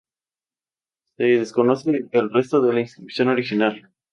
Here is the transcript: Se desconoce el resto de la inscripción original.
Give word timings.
Se 1.15 1.23
desconoce 1.25 2.09
el 2.11 2.31
resto 2.33 2.59
de 2.59 2.73
la 2.73 2.79
inscripción 2.79 3.27
original. 3.27 3.91